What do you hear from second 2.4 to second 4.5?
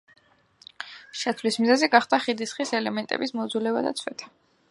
ხის ელემენტების მოძველება და ცვეთა.